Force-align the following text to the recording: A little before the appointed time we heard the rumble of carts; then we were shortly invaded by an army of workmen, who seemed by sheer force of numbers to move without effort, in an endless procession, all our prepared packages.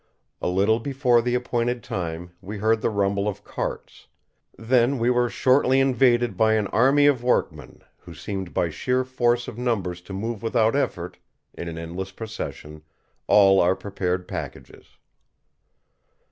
A 0.41 0.47
little 0.49 0.79
before 0.79 1.21
the 1.21 1.35
appointed 1.35 1.83
time 1.83 2.31
we 2.41 2.57
heard 2.57 2.81
the 2.81 2.89
rumble 2.89 3.27
of 3.27 3.43
carts; 3.43 4.07
then 4.57 4.97
we 4.97 5.11
were 5.11 5.29
shortly 5.29 5.79
invaded 5.79 6.35
by 6.35 6.55
an 6.55 6.65
army 6.69 7.05
of 7.05 7.21
workmen, 7.23 7.83
who 7.99 8.15
seemed 8.15 8.51
by 8.51 8.71
sheer 8.71 9.03
force 9.03 9.47
of 9.47 9.59
numbers 9.59 10.01
to 10.01 10.11
move 10.13 10.41
without 10.41 10.75
effort, 10.75 11.19
in 11.53 11.67
an 11.67 11.77
endless 11.77 12.11
procession, 12.11 12.81
all 13.27 13.59
our 13.61 13.75
prepared 13.75 14.27
packages. 14.27 14.87